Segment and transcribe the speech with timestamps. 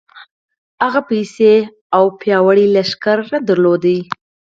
[0.83, 1.53] هغه پيسې
[1.95, 3.83] او پياوړی لښکر نه درلود.